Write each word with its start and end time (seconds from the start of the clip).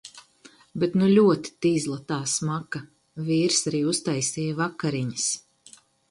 Bet 0.83 0.93
nu 0.99 1.07
ļoti 1.15 1.51
tizla 1.65 1.97
tā 2.11 2.17
smaka. 2.35 2.81
Vīrs 3.27 3.59
arī 3.73 3.81
uztaisīja 3.91 4.57
vakariņas. 4.63 5.27